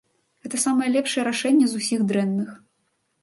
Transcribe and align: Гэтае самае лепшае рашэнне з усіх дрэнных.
Гэтае 0.45 0.59
самае 0.63 0.87
лепшае 0.95 1.25
рашэнне 1.27 1.67
з 1.73 1.81
усіх 1.81 1.99
дрэнных. 2.13 2.49